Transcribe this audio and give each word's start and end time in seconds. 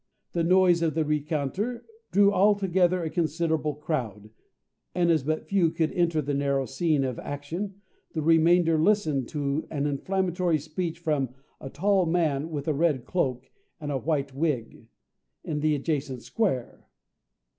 The 0.31 0.43
noise 0.43 0.81
of 0.81 0.95
the 0.95 1.05
rencontre 1.05 1.83
drew 2.11 2.55
together 2.59 3.03
a 3.03 3.09
considerable 3.11 3.75
crowd, 3.75 4.31
and 4.95 5.11
as 5.11 5.21
but 5.21 5.45
few 5.47 5.69
could 5.69 5.91
enter 5.91 6.23
the 6.23 6.33
narrow 6.33 6.65
scene 6.65 7.03
of 7.03 7.19
action, 7.19 7.79
the 8.13 8.23
remainder 8.23 8.79
listened 8.79 9.27
to 9.29 9.67
an 9.69 9.85
inflammatory 9.85 10.57
speech 10.57 10.97
from 10.97 11.35
"a 11.59 11.69
tall 11.69 12.07
man, 12.07 12.49
with 12.49 12.67
a 12.67 12.73
red 12.73 13.05
cloak, 13.05 13.51
and 13.79 13.91
a 13.91 13.99
white 13.99 14.33
wig," 14.33 14.87
in 15.43 15.59
the 15.59 15.75
adjacent 15.75 16.23
square. 16.23 16.87